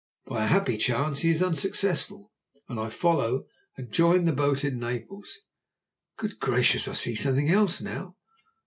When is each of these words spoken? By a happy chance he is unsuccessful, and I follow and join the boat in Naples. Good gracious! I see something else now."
By 0.25 0.45
a 0.45 0.47
happy 0.47 0.77
chance 0.79 1.19
he 1.19 1.29
is 1.29 1.43
unsuccessful, 1.43 2.31
and 2.67 2.79
I 2.79 2.89
follow 2.89 3.45
and 3.77 3.91
join 3.91 4.25
the 4.25 4.31
boat 4.31 4.63
in 4.63 4.79
Naples. 4.79 5.31
Good 6.17 6.39
gracious! 6.39 6.87
I 6.87 6.93
see 6.93 7.13
something 7.13 7.51
else 7.51 7.81
now." 7.81 8.15